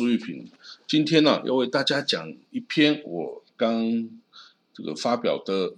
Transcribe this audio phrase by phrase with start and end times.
[0.00, 0.50] 苏玉平。
[0.86, 4.08] 今天呢，要为大家讲一篇我刚
[4.72, 5.74] 这个发表的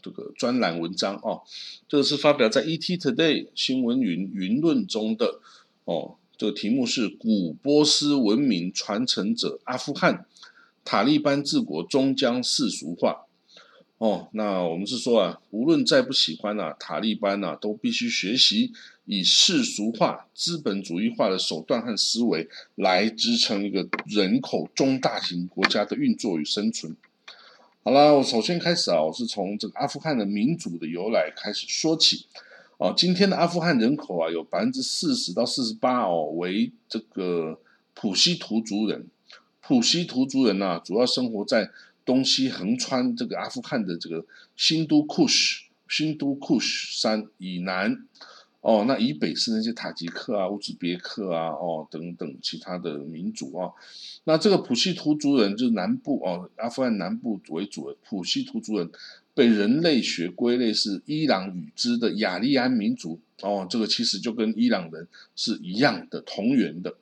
[0.00, 1.42] 这个专栏文章哦。
[1.86, 5.40] 这个是发表在《ET Today》新闻云云论中的
[5.84, 6.14] 哦。
[6.38, 10.24] 这个题目是“古波斯文明传承者阿富汗
[10.82, 13.26] 塔利班治国终将世俗化”。
[14.00, 18.72] 哦，那我们是说啊，无论再不喜欢啊，塔利班啊，都必须学习。
[19.04, 26.96] 以世俗化、资本主义化的手段和思维来支撑一个人口中大型国家的运作与生存。
[27.82, 32.24] 好了，我首先开始啊，我是从这个阿富汗的民主的由来开始说起。
[32.78, 37.60] 哦，今天的阿富汗人口啊，有百分之四十到四十八哦，为这个
[37.92, 39.06] 普希图族人。
[39.60, 41.70] 普希图族人呢，主要生活在
[42.10, 48.04] 东西横穿这个阿富汗的这个新都库什、新都库什山以南。
[48.62, 53.72] 哦，那以北是那些塔吉克啊、乌兹别克啊、哦等等其他的民族啊。
[54.24, 58.90] 那这个普希图族人就是南部哦，阿富汗南部为主的普希图族人，
[59.32, 63.66] 被人类学归类是伊朗语支的雅利安民族哦。
[63.70, 66.96] 这个其实就跟伊朗人是一样的同源的。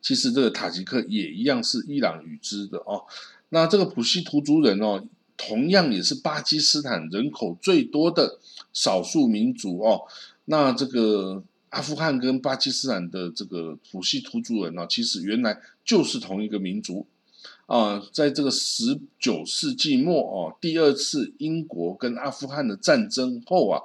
[0.00, 3.04] 其实这个塔吉克也一样是伊朗语支的哦。
[3.50, 5.04] 那这个普希图族人哦。
[5.42, 8.38] 同样也是巴基斯坦人口最多的
[8.74, 10.02] 少数民族哦。
[10.44, 17.06] 那这个阿富汗跟巴基斯坦的这个普希图族人呢，其实原来就是同一个民族
[17.64, 18.06] 啊。
[18.12, 23.80] 在这个十九世纪末哦，第二次英国跟阿富汗的战争后啊，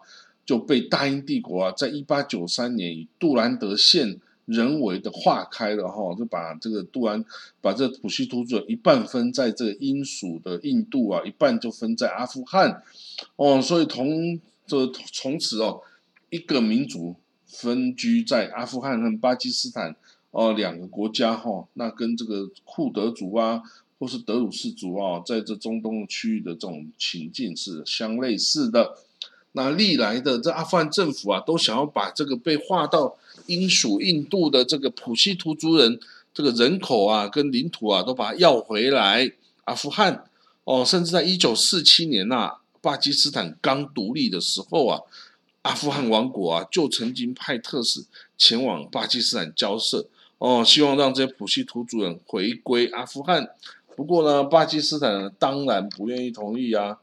[0.45, 4.19] 就被大英帝国啊，在一八九三年以杜兰德县。
[4.45, 7.25] 人为的划开了哈，就把这个杜安，
[7.61, 12.83] 把这普希图族一半分在这个英属的印度啊，一半就分在阿富汗，
[13.35, 15.81] 哦，所以从这从此哦，
[16.29, 17.15] 一个民族
[17.47, 19.95] 分居在阿富汗和巴基斯坦
[20.31, 23.63] 哦两个国家哈，那跟这个库德族啊，
[23.97, 28.97] 或是德鲁士族啊，在这中东区域的这种情境是相类似的。
[29.55, 33.17] 那历来的这阿富汗政府啊，都想要把这个被划到。
[33.47, 35.99] 英属印度的这个普希图族人，
[36.33, 39.31] 这个人口啊跟领土啊都把它要回来。
[39.65, 40.25] 阿富汗
[40.63, 44.99] 哦，甚至在一九四七年呐，巴基斯坦刚独立的时候啊，
[45.61, 48.03] 阿富汗王国啊就曾经派特使
[48.35, 50.07] 前往巴基斯坦交涉
[50.39, 53.49] 哦，希望让这些普希图族人回归阿富汗。
[53.95, 56.97] 不过呢，巴基斯坦当然不愿意同意啊。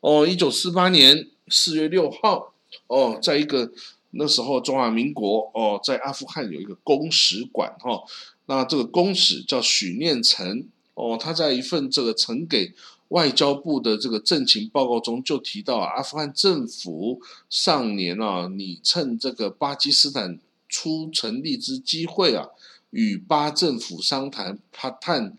[0.00, 2.52] 哦，一九四八年四月六号
[2.86, 3.72] 哦，在一个。
[4.18, 8.02] 那时候中华民国哦，在阿富汗有一个公使馆哈，
[8.46, 12.72] 那这个公使叫许念成哦，他在一份这个呈给
[13.08, 17.20] 外交部的这个政情报告中就提到，阿富汗政府
[17.50, 22.48] 上年啊，你趁这个巴基斯坦初成立之机会啊，
[22.90, 25.36] 与巴政府商谈帕坦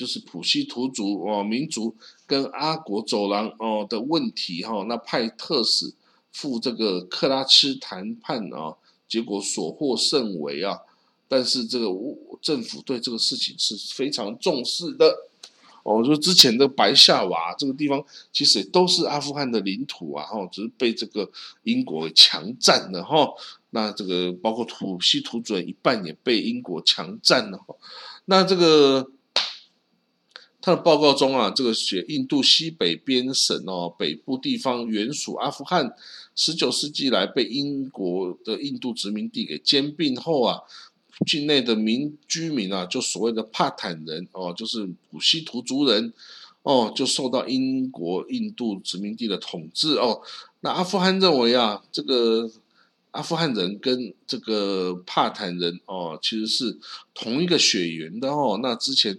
[0.00, 1.94] 就是普希图族哦民族
[2.26, 5.92] 跟阿国走廊哦的问题哈，那派特使。
[6.32, 8.76] 赴这个克拉吃谈判啊，
[9.08, 10.78] 结果所获甚微啊。
[11.26, 11.88] 但是这个
[12.40, 15.12] 政府对这个事情是非常重视的。
[15.82, 21.28] 哦，就之前的白夏瓦这个地方，其实也都是阿富汗的领土啊，哈，只是被这个
[21.64, 23.28] 英国强占了哈。
[23.70, 27.58] 那这个包括土西土准一半也被英国强占了。
[28.26, 29.10] 那这个。
[30.70, 35.92] 他的报告中啊，这个写印度西北边省哦，北部地方原属阿富汗，
[36.36, 40.60] 十九世纪来被英国的印度殖民地给兼并后啊，
[41.26, 46.12] 境内的民居民啊，就所谓的帕坦人哦，就是古希图族人
[46.62, 50.22] 哦，就受到英国印度殖民地的统治哦。
[50.60, 52.48] 那阿富汗认为啊，这个
[53.10, 56.78] 阿富汗人跟这个帕坦人哦，其实是
[57.12, 58.60] 同一个血缘的哦。
[58.62, 59.18] 那之前。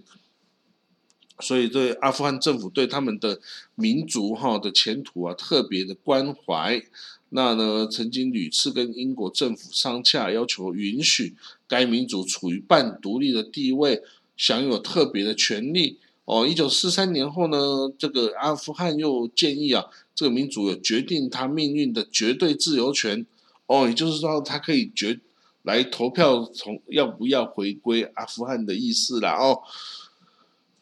[1.40, 3.40] 所以，对阿富汗政府对他们的
[3.74, 6.80] 民族哈的前途啊特别的关怀。
[7.30, 11.34] 那呢，曾经屡次跟英国政府商洽，要求允许
[11.66, 14.02] 该民族处于半独立的地位，
[14.36, 15.98] 享有特别的权利。
[16.26, 23.26] 哦，一九四三年后呢，这个阿富汗又建议啊，这个民族有决定他命运的绝对自由权。
[23.66, 25.18] 哦，也就是说，他可以决
[25.62, 29.30] 来投票从要不要回归阿富汗的意思了。
[29.30, 29.62] 哦。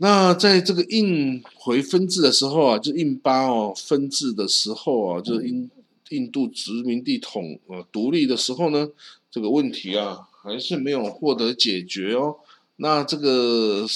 [0.03, 5.71] 那在这个印回分治的时候啊，就印巴哦分治的时候啊，就是印
[6.09, 8.89] 印度殖民地统呃独立的时候呢，
[9.31, 12.37] 这个问题啊还是没有获得解决哦。
[12.77, 13.87] 那这个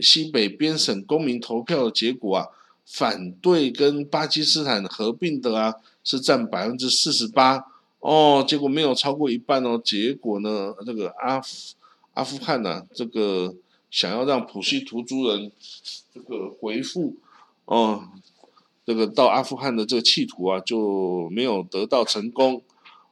[0.00, 2.48] 西北边省公民投票的结果啊，
[2.84, 5.74] 反对跟巴基斯坦合并的啊，
[6.04, 7.64] 是占百分之四十八
[8.00, 8.44] 哦。
[8.46, 9.80] 结果没有超过一半哦。
[9.82, 11.74] 结果呢，这个阿富
[12.12, 13.54] 阿富汗呢，这个
[13.92, 15.52] 想要让普希图族人
[16.12, 17.14] 这个回复
[17.66, 18.02] 哦，
[18.84, 22.60] 这个到阿富汗的这个企图啊，就没有得到成功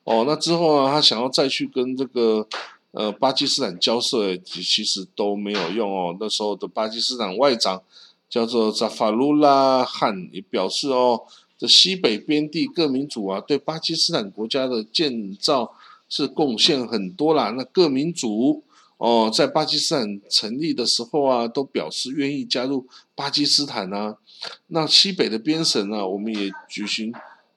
[0.03, 0.25] 哦。
[0.27, 2.49] 那之后啊，他想要再去跟这个。
[2.93, 6.17] 呃，巴基斯坦交涉其实都没有用哦。
[6.19, 7.81] 那时候的巴基斯坦外长
[8.29, 11.23] 叫做扎法鲁拉汗也表示哦，
[11.56, 15.73] 这西北边地各民族啊，对巴基斯坦国家的建造
[16.09, 17.50] 是贡献很多啦。
[17.50, 18.65] 那各民族
[19.00, 24.19] 哦，在巴基斯坦成立的时候啊，都表示愿意加入巴基斯坦啊。
[24.67, 27.11] 那西北的边省呢，我们也举行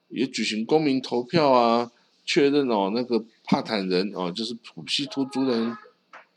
[0.08, 1.92] 也举行公民投票啊。
[2.26, 5.78] 确认哦，那个帕坦人哦，就是普希图族人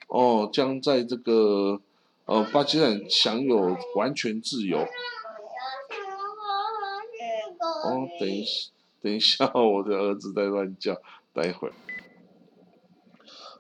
[0.09, 1.81] 哦，将在这个
[2.25, 4.79] 呃巴基斯坦享有完全自由。
[7.85, 8.71] 哦，等一下，
[9.01, 11.01] 等一下， 我的儿子在乱叫，
[11.33, 11.75] 待会儿。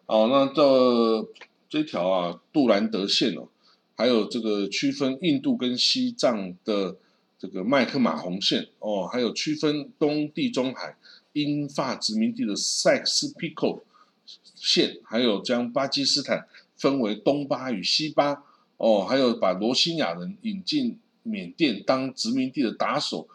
[0.06, 1.28] 好，那这
[1.68, 3.48] 这条啊，杜兰德线哦，
[3.94, 6.96] 还有这个区分印度跟西藏的
[7.38, 10.96] 这个麦克马洪线哦，还有区分东地中海。
[11.32, 13.82] 英法殖民地的塞克斯皮科
[14.54, 16.48] 线，还有将巴基斯坦
[16.78, 18.42] 分为东巴与西巴，
[18.78, 23.28] 哦，还有把罗兴亚人引进缅甸当殖民地的打手，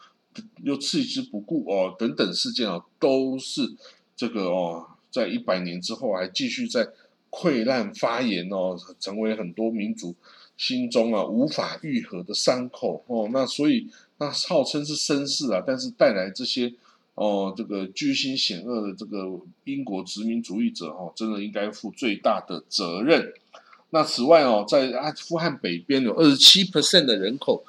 [0.63, 3.71] 又弃之不顾，哦，等等事件啊，都是
[4.15, 6.87] 这个哦，在一百年之后还继续在
[7.29, 10.15] 溃烂发炎哦，成为很多民族
[10.57, 13.87] 心中啊无法愈合的伤口哦，那所以
[14.17, 16.73] 那号称是绅士啊，但是带来这些。
[17.13, 19.27] 哦，这个居心险恶的这个
[19.65, 23.33] 英国殖民主义者哦，真的应该负最大的责任。
[23.89, 27.65] 那此外哦，在阿富汗北边有二十七 percent 的人口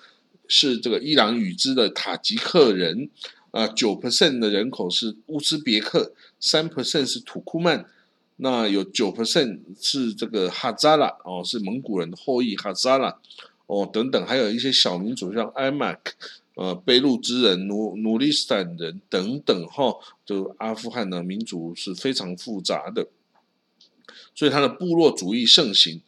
[0.47, 3.11] 是这个伊朗语支的塔吉克人，
[3.53, 7.87] 啊，九 percent 的人口是乌兹别克，三 percent 是土库曼，
[8.39, 13.17] 那有九 percent 是这个哈扎拉哦，是蒙古人的后裔哈扎拉
[13.67, 16.13] 哦，等等，还有一些小民族像艾马克。
[16.55, 19.97] 呃，贝路之人、努努利斯坦人等等，哈，
[20.27, 23.09] 就阿富汗的民族是非常复杂的，
[24.35, 26.03] 所以他的部落主义盛行。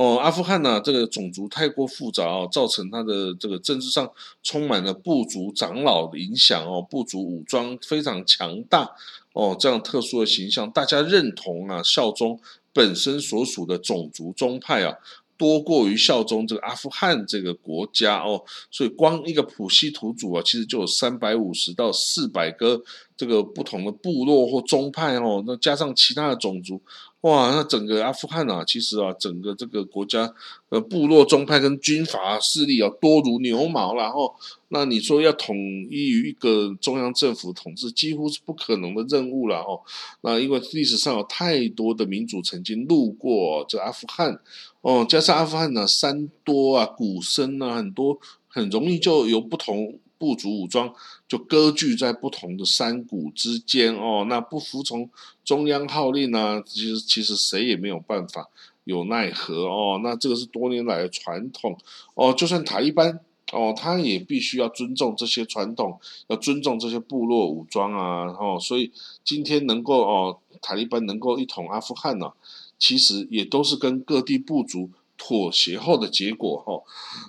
[0.00, 4.10] 哦，阿富汗呢，这个种族太过复杂哦，造成他的这个政治上
[4.42, 8.90] 充满了部族长老的影响哦，部族武装非常强大
[9.34, 12.40] 哦，这样特殊的形象，大家认同啊，效忠
[12.72, 14.96] 本身所属的种族宗派啊。
[15.36, 22.82] 多过于效忠这个阿富汗这个国家哦，所以光一个普希图族啊，其实就有三百五十到四百个
[23.16, 26.80] 这个不同的部落或宗派哦，那加上其他的种族。
[27.22, 30.32] 哇，那整个阿富汗啊，其实啊，整个这个国家，
[30.70, 34.34] 呃，部落宗派跟军阀势力啊，多如牛毛，然后，
[34.68, 39.82] 那你说要统一于一个中央政府统治，几乎是不可能的任务了哦。
[40.22, 44.40] 那因为历史上有太多的民主曾经路过这阿富汗，
[44.80, 49.98] 哦，加上阿富汗呢山多啊，谷深啊，很多很容易就有不同。
[50.20, 50.92] 部族武装
[51.26, 55.08] 就割据在不同的山谷之间哦，那不服从
[55.42, 56.62] 中央号令呢？
[56.66, 58.50] 其实其实谁也没有办法
[58.84, 59.98] 有奈何哦。
[60.04, 61.74] 那这个是多年来的传统
[62.12, 62.34] 哦。
[62.34, 63.18] 就算塔利班
[63.50, 68.26] 哦，他也必须要尊重这些传统，要尊重这些部落武装啊。
[68.38, 68.92] 哦，所以
[69.24, 72.30] 今天能够哦，塔利班能够一统阿富汗呢，
[72.78, 74.90] 其实也都是跟各地部族。
[75.22, 76.82] 妥协后的结果哈，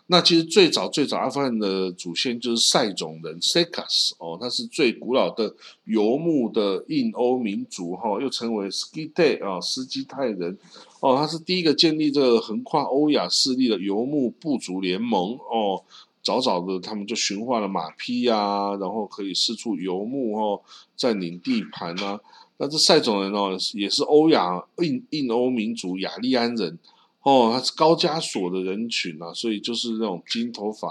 [0.07, 10.57] 那其实最早最早阿富汗的祖先就是塞种人 （Sekas） 哦，他是最古老的游牧的印欧民族哈，又称为 Skite 啊，斯基泰人
[11.01, 15.83] 哦，他是第一个建立这个横跨欧亚势力的游牧部族联盟哦，
[16.23, 20.61] 早早的他们就驯化了马匹呀，然后可以四处游牧哦，
[20.95, 22.17] 占领地盘啊。
[22.57, 26.79] 那这塞种人哦，也是欧亚印印欧民族雅利安人。
[27.23, 30.89] 哦，他是高加索的人群啊，所以就是那种金头发、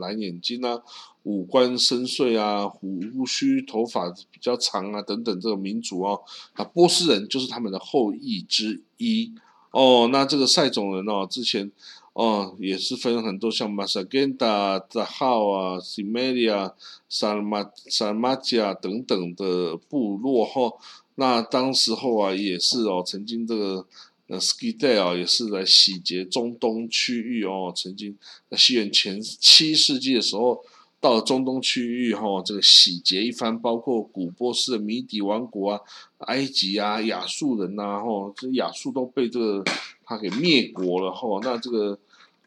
[0.00, 0.76] 蓝眼睛啊，
[1.22, 6.20] 五官深邃啊，胡须、头发比较长啊，等等这个民族哦，
[6.54, 9.32] 啊，波斯人就是他们的后裔之一
[9.70, 10.08] 哦。
[10.10, 11.70] 那这个塞种人哦，之前
[12.12, 16.74] 哦也是分很多，像马萨根达、扎浩啊、西梅利亚、
[17.08, 20.72] 萨马萨马加等等的部落哈。
[21.14, 23.86] 那当时候啊，也是哦，曾经这个。
[24.30, 27.72] 那 Ski Day 啊，也是来洗劫中东区域哦。
[27.74, 28.16] 曾经
[28.50, 30.62] 在西元前七世纪的时候，
[31.00, 35.80] 到了中东区域哈，这个洗劫一番，包括古波斯的米底王国啊、
[36.18, 39.64] 埃及啊、亚述人呐，哈，这亚述都被这个
[40.04, 41.40] 他给灭国了哈。
[41.42, 41.98] 那这个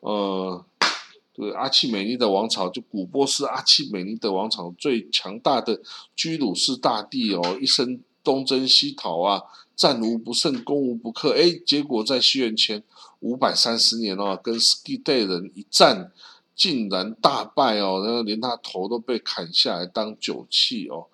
[0.02, 0.64] 呃，
[1.34, 5.82] 这个阿契美尼德王朝，就古波斯阿契美尼德王朝最强大的
[6.16, 9.42] 居鲁士大帝哦，一生东征西讨啊，
[9.76, 12.84] 战无不胜，攻无不克，哎，结果在西元前
[13.20, 16.12] 五百三十年哦，跟斯基代人一战。
[16.54, 21.08] 竟然大败哦，然后连他头都被砍下来当酒器哦。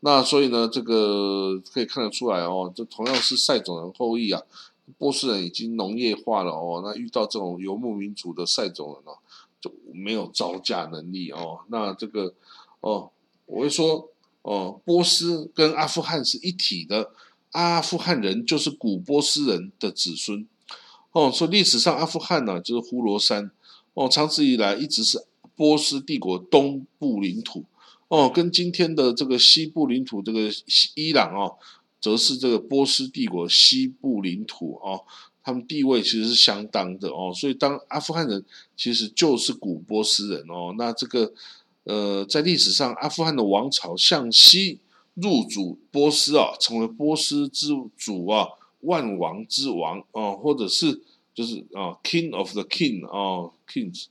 [0.00, 4.42] 那所以呢，这个可以看得出来哦，这同样是塞种人后裔啊，
[4.98, 6.82] 波斯人已经农业化了哦。
[6.84, 9.16] 那遇到这种游牧民族的塞种人哦，
[9.58, 11.60] 就没有招架能力哦。
[11.68, 12.34] 那这个
[12.80, 13.10] 哦，
[13.46, 14.06] 我会说
[14.42, 17.10] 哦，波斯跟阿富汗是一体的，
[17.52, 20.46] 阿富汗人就是古波斯人的子孙
[21.12, 21.30] 哦。
[21.30, 23.50] 说历史上阿富汗呢，就是呼罗珊。
[23.94, 27.64] 哦，长此以来一直是波斯帝国东部领土
[28.06, 30.48] 哦，跟今天的这个西部领土，这个
[30.94, 31.58] 伊朗哦，
[32.00, 35.04] 则是这个波斯帝国西部领土哦，
[35.42, 38.44] 他们地位其实是相当的哦，所以当阿富汗人
[38.76, 41.32] 其实就是古波斯人哦，那这个
[41.84, 44.80] 呃，在历史上阿富汗的王朝向西
[45.14, 48.48] 入主波斯啊，成为波斯之主啊，
[48.80, 51.02] 万王之王啊，或者是。
[51.32, 54.06] 就是啊，King of the King 啊，Kings，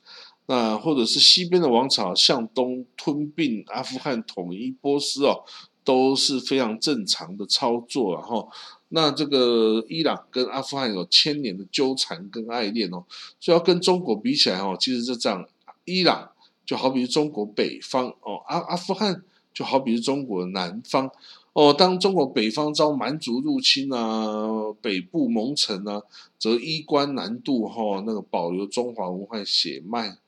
[0.47, 5.43] 那或者是西边的王朝向东吞并阿富汗，统一波斯哦，
[5.83, 8.15] 都是非常正常的操作。
[8.15, 8.49] 然后，
[8.87, 13.03] 那这个伊朗跟阿富汗有千年的纠缠跟爱恋哦，
[13.39, 15.45] 所以要跟中国比起来哦，其实是这样，
[15.83, 16.31] 伊朗
[16.69, 21.09] 就好比是中国北方哦，阿阿富汗就好比是中国南方。
[21.53, 26.03] 哦，当中国北方遭蛮族入侵啊，北部蒙尘啊，
[26.37, 30.19] 则衣冠南渡哈，那个保留中华文化血脉。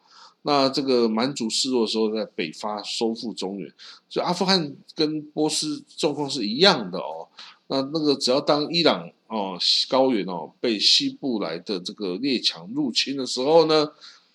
[0.42, 3.72] 那这个蛮族示弱的时候，在北伐收复中原，
[4.10, 7.28] 所以阿富汗跟波斯状况是一样的哦。
[7.68, 13.92] 那那个只要当伊朗哦高原哦被西部来的这个列强入侵的时候呢，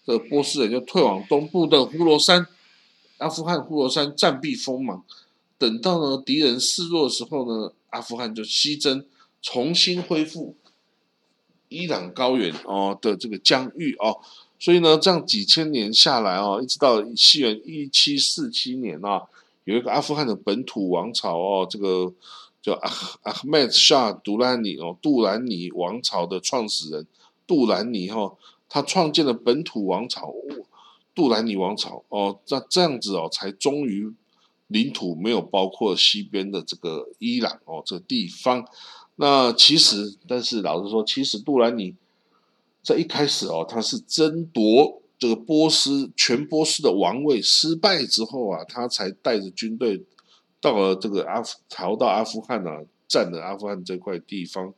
[0.07, 2.47] 的波斯人就退往东部的呼罗珊，
[3.19, 5.05] 阿富汗呼罗珊暂避锋芒。
[5.59, 9.05] 等到呢敌人示弱的时候呢，阿富汗就西征，
[9.43, 10.55] 重新恢复
[11.69, 14.21] 伊朗高原哦的这个疆域哦，
[14.59, 19.23] 所以呢这样几千年下来哦，一直到西元一七四七年啊，
[19.65, 22.13] 有一个阿富汗的本土王朝哦，这个
[22.63, 22.91] 叫阿
[23.23, 27.07] 阿赫迈沙杜兰尼哦，杜兰尼王朝的创始人
[27.47, 28.33] 杜兰尼哈，
[28.69, 30.33] 他创建了本土王朝
[31.15, 34.15] 杜兰尼王朝哦，那这样子哦才终于。
[34.69, 38.67] 领土没有包括西边的这个伊朗哦，这个地方。
[39.15, 41.95] 那其实，但是老实说，其实杜兰尼
[42.83, 50.03] 在一开始哦，他是争夺这个波斯全波斯的王位，失败之后啊，他才带着军队
[50.61, 54.75] 到了这个阿富逃到阿富汗啊，占了阿富汗这块地方。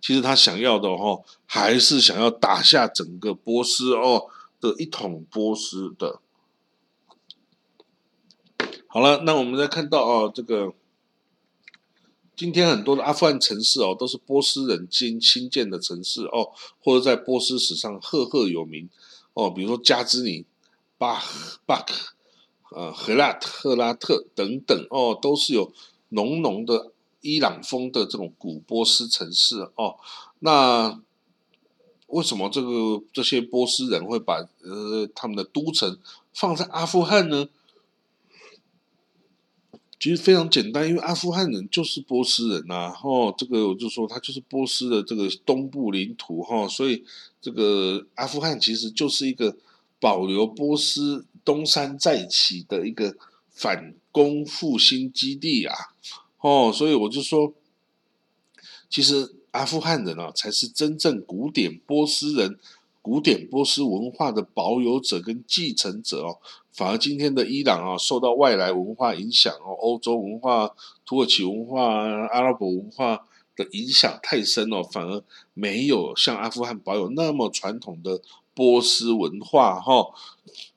[0.00, 4.26] 其实他想要的哦，还是想要打下整个波斯哦
[4.60, 6.20] 的一统波斯的。
[8.86, 10.72] 好了，那我们再看到哦，这个
[12.34, 18.88] 今天很多的阿富汗城市哦，都是波斯人新新建的城市哦，或者在波斯史上赫赫有名
[19.34, 20.46] 哦，比如说加兹尼、
[20.96, 21.22] 巴
[21.66, 22.14] 巴克、
[22.70, 25.72] 呃赫拉特、赫拉特等等哦，都是有
[26.08, 29.96] 浓浓的伊朗风的这种古波斯城市哦。
[30.40, 31.00] 那
[32.06, 35.98] 为什么这个这些波斯人会把呃他们的都城
[36.32, 37.48] 放在阿富汗呢？
[40.00, 47.04] 其实非常简单，因为阿富汗人就是波斯人呐，哈，这个我就说他就是波斯的这个东部领土哈，所以
[47.40, 49.56] 这个阿富汗其实就是一个
[49.98, 53.16] 保留波斯东山再起的一个
[53.50, 55.74] 反攻复兴基地啊，
[56.40, 57.52] 哦，所以我就说，
[58.88, 62.58] 其实阿富汗人啊才是真正古典波斯人。
[63.00, 66.38] 古典波斯文化的保有者跟继承者哦，
[66.72, 70.74] 反而今天的伊朗啊，受到外来文化影响哦，欧洲文化、
[71.06, 71.86] 土耳其文化、
[72.26, 73.26] 阿拉伯文化
[73.56, 75.22] 的影响太深哦，反而
[75.54, 78.20] 没有像阿富汗保有那么传统的
[78.58, 80.08] 波斯文化哈。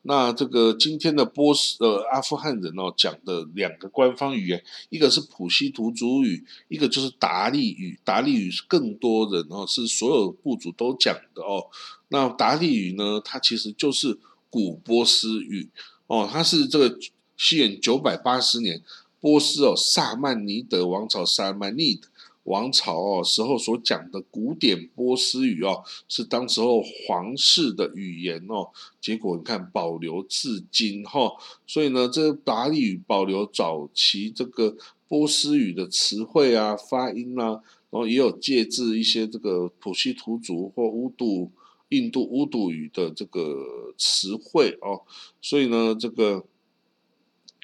[0.03, 7.99] 那这个今天的波斯呃阿富汗人哦讲的两个官方语言，一个是普希图族语，一个就是达利语。
[8.03, 11.65] 达利语是更多人哦，是所有部族都讲的哦。
[12.09, 13.19] 那达利语呢？
[13.25, 14.19] 它其实就是
[14.51, 15.69] 古波斯语
[16.05, 16.99] 哦，它是这个
[17.35, 18.83] 西元九百八十年
[19.19, 22.07] 波斯哦萨曼尼德王朝萨曼尼德
[22.43, 28.69] 王朝哦时候所讲的古典波斯语哦，是当时候皇室的语言哦。
[28.99, 31.33] 结果你看保留至今哈，
[31.67, 34.75] 所以呢，这达利语保留早期这个
[35.07, 41.51] 波斯语的词汇啊、发音啊，然后也有借自一些这个普希图族或乌度、
[41.89, 45.01] 印度乌度语的这个词汇哦。
[45.41, 46.43] 所以呢，这个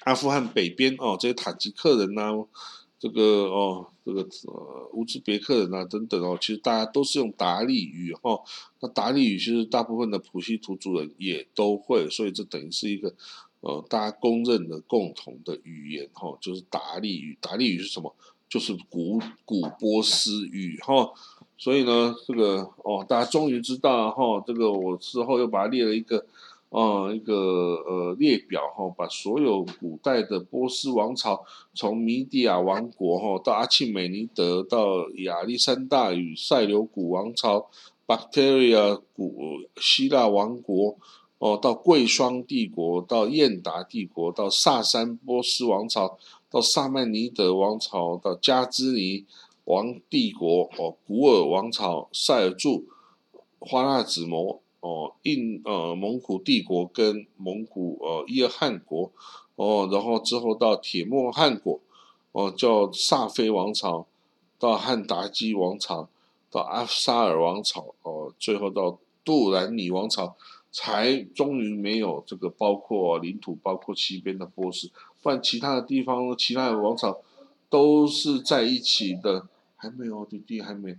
[0.04, 2.32] 阿富汗北边哦，这些塔吉克人呐。
[2.98, 8.42] 这个哦，这个呃乌兹别克人啊等等哦，其实大家都是用达利语哈。
[8.80, 13.14] 那达利语其实大部分的普希图族人也都会，所以这等于是一个
[13.60, 17.38] 呃大家公认的共同的语言哈，就是达利语。
[17.40, 18.14] 达利语是什么？
[18.48, 21.12] 就是古古波斯语哈。
[21.56, 24.42] 所以呢，这个哦，大家终于知道哈。
[24.46, 26.26] 这个我之后又把它列了一个。
[26.70, 31.42] 啊，一个呃列表哈，把所有古代的波斯王朝，
[31.74, 37.70] 从米底亚王国哈到阿契美尼德，到亚历山大与塞琉古王朝
[38.06, 39.34] ，Bacteria 古
[39.80, 40.98] 希腊王国，
[41.38, 46.18] 哦，到贵霜帝国，到燕达帝国，到萨珊波斯王朝，
[46.50, 49.24] 到萨曼尼德王朝，到加兹尼
[49.64, 52.84] 王帝国，哦，古尔王朝，塞尔柱，
[53.58, 54.60] 花剌子模。
[54.80, 59.10] 哦，印呃蒙古帝国跟蒙古呃伊尔汗国，
[59.56, 61.80] 哦，然后之后到铁木汗国，
[62.32, 64.06] 哦叫萨菲王朝，
[64.58, 66.08] 到汉达基王朝，
[66.50, 70.36] 到阿沙尔王朝，哦，最后到杜兰尼王朝，
[70.70, 74.90] 才终于没有这个包括领土，包括西边的波斯，
[75.22, 77.20] 不然其他的地方，其他的王朝
[77.68, 80.96] 都是在一起的，还没有弟弟还没。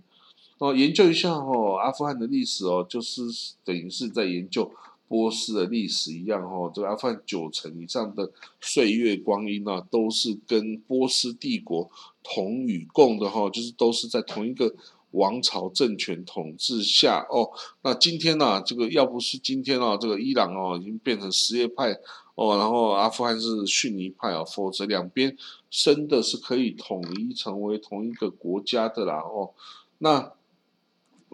[0.60, 3.22] 哦，研究一下哦，阿富汗的历史哦，就是
[3.64, 4.70] 等于是在研究
[5.08, 6.70] 波斯的历史一样哦。
[6.74, 11.90] 这个阿富汗九成以上的岁月光阴啊，都是跟波斯帝国
[12.22, 14.74] 同与共的哈，就是都是在同一个
[15.12, 17.50] 王朝政权统治下哦。
[17.82, 21.98] 那今天呢，这个要不是今天啊，这个伊朗哦已经变成什叶派
[22.34, 25.34] 哦，然后阿富汗是逊尼派啊，否则两边
[25.70, 29.54] 真的是可以统一成为同一个国家的啦哦。
[29.96, 30.32] 那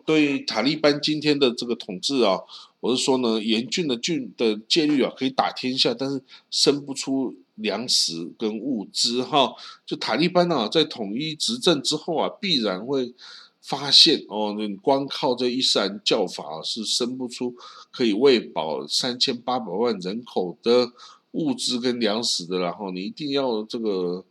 [0.06, 2.38] 对塔利班今天的这个统治啊，
[2.78, 9.52] 我是说呢，严峻的峻的戒律啊，可以打天下，但是生不出粮食跟物资哈。
[9.84, 13.12] 就塔利班啊，在统一执政之后啊，必然会
[13.60, 17.52] 发现哦，你光靠这伊斯兰教法是生不出
[17.90, 20.92] 可以喂饱三千八百万人口的
[21.32, 24.24] 物资跟粮食的，然后你一定要这个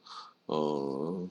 [0.46, 1.28] 呃，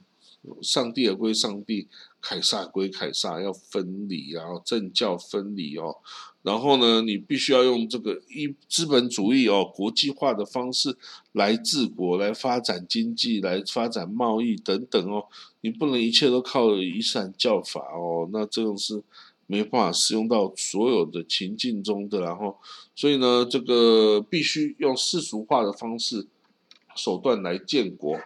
[0.60, 1.88] 上帝而归上帝。
[2.24, 5.94] 凯撒归凯撒，要分离，然后政教分离哦。
[6.40, 10.96] 然后呢，你必须要用这个一资本主义哦，国际化的方式
[11.32, 15.26] 来治国，来发展经济，来发展贸易等等哦。
[15.60, 19.02] 你不能一切都靠伊斯兰教法哦，那这种是
[19.46, 22.20] 没办法适用到所有的情境中的。
[22.20, 22.58] 然后，
[22.94, 26.26] 所以呢，这个必须用世俗化的方式
[26.96, 28.18] 手段来建国。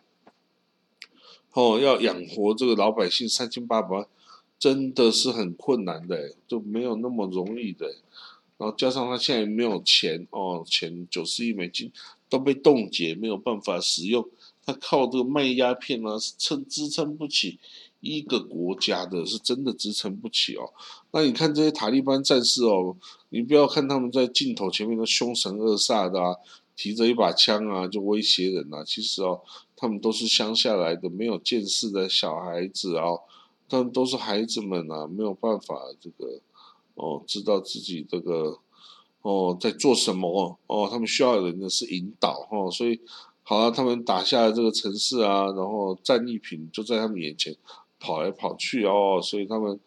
[1.53, 4.07] 哦，要养活这个老百姓三千八百万，
[4.59, 7.87] 真的是很困难的，就没有那么容易的。
[8.57, 11.93] 然后加上他现在没有钱哦，钱九十亿美金
[12.29, 14.29] 都被冻结，没有办法使用。
[14.67, 17.59] 他靠这个卖鸦片呢，是撑支撑不起
[18.01, 20.75] 一个国家的，是真的支撑不起哦。
[21.13, 22.97] 那你看这些塔利班战士哦，
[23.31, 26.37] 你不要看他们在镜头前面的凶神恶煞的啊，
[26.79, 29.43] 提着一把枪啊就威胁人啊，其实哦。
[29.81, 33.05] 他们都是乡下来的，没有见识的小孩子啊，
[33.69, 36.41] 他们都是孩子们啊，没有办法这个
[36.97, 38.59] 哦，知道自己这个
[39.23, 43.01] 哦在做什么哦，他们需要的人的是引导哦，所以
[43.45, 47.55] 好了，他们打下了这个城市啊，然后战利品就在他们眼前
[48.01, 49.79] 跑来跑去哦，所以他们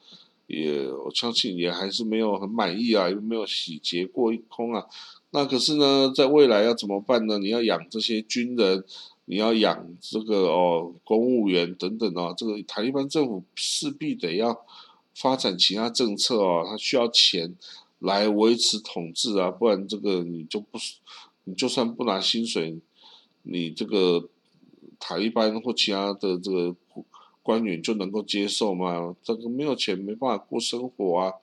[0.52, 4.86] 也我相信也还是没有很满意啊，又没有洗劫过一空啊，
[5.32, 7.38] 那可是呢，在未来要怎么办呢？
[7.38, 8.84] 你要养这些军人。
[9.26, 14.66] 你要养这个哦，公务员等等啊，这个塔利班政府势必得要
[15.16, 17.56] 发展其他政策啊，他需要钱
[18.00, 20.78] 来维持统治啊，不然这个你就不，
[21.46, 22.78] 你就算不拿薪水，
[23.44, 24.28] 你这个
[25.00, 26.76] 塔利班或其他的这个
[27.44, 29.16] 官员就能够接受吗？
[29.24, 31.34] 这个没有钱没办法过生活啊，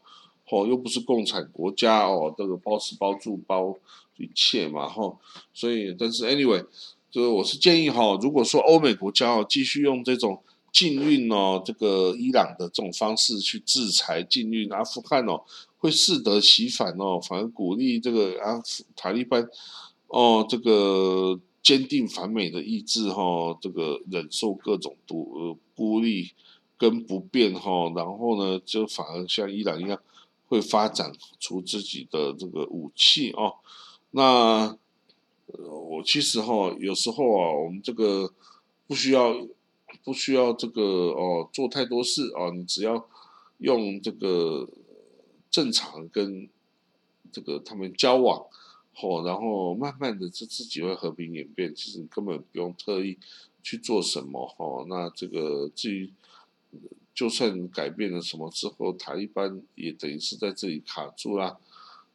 [0.50, 3.76] 哦，又不是共产国家哦，这个包吃包住包
[4.16, 5.18] 一切嘛，吼，
[5.52, 6.64] 所以但是 anyway。
[7.10, 15.40] 就是我是建议哈，如果说欧美国家哦继续用这种禁运哦，这个伊朗的这种方式去制裁禁运阿富汗哦，
[15.78, 19.48] 会适得其反哦，反而鼓励这个阿富塔利班
[20.08, 26.32] 哦，这个坚定反美的意志哈，这个忍受各种独孤立
[26.76, 30.00] 跟不便哈，然后呢，就反而像伊朗一样，
[30.46, 33.56] 会发展出自己的这个武器哦。
[34.12, 34.76] 那
[35.48, 38.32] 我其实哈，有时候啊，我们这个
[38.86, 39.34] 不需要
[40.04, 43.08] 不需要这个哦，做太多事哦，你只要
[43.58, 44.68] 用这个
[45.50, 46.48] 正常跟
[47.32, 48.46] 这个他们交往，
[49.02, 53.18] 哦，然后慢慢的这自己会和平演变，其实你根本不用特意
[53.62, 54.84] 去做什么哦。
[54.88, 56.12] 那这个至于。
[57.14, 61.58] 就算改变了什么之后，塔利班也等于是在这里卡住啦。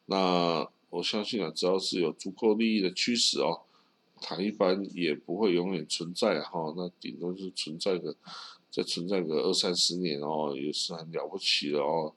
[0.06, 3.63] 那我相信啊，只要是有足够利益的驱使哦，
[4.22, 6.74] 塔利班也不会永远存在哈。
[6.78, 8.15] 那顶多是存在个，
[8.72, 12.13] 再存在个二三十年哦，也是很了不起的哦。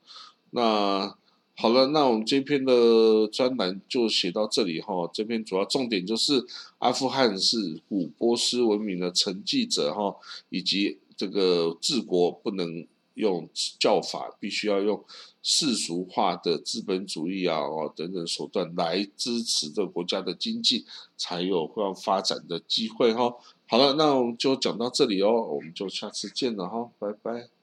[0.51, 1.13] 那
[1.57, 5.11] 好了，那我们这篇的专栏就写到这里哈。
[5.13, 6.45] 这篇主要重点就是
[6.79, 10.17] 阿富汗是古波斯文明的承继者哈，
[10.51, 10.99] 以及。
[11.19, 13.49] 这个治国不能用
[13.81, 15.03] 教法，必须要用
[15.43, 20.85] 世俗化的资本主义啊，哦等等手段来支持这个国家的经济，
[21.17, 23.35] 才有会发展的机会哈。
[23.67, 27.56] 好了，那我们就讲到这里哦，我们就下次见了哈，拜拜。